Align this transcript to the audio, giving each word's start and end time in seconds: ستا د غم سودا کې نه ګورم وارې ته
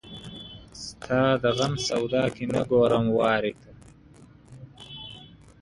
ستا 0.83 1.21
د 1.43 1.43
غم 1.57 1.73
سودا 1.87 2.25
کې 2.35 2.45
نه 2.53 2.61
ګورم 2.69 3.05
وارې 3.19 3.53
ته 3.61 3.71